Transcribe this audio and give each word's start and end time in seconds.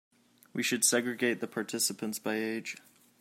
We 0.51 0.63
should 0.63 0.83
segregate 0.83 1.41
the 1.41 1.47
participants 1.47 2.17
by 2.17 2.37
age. 2.37 2.77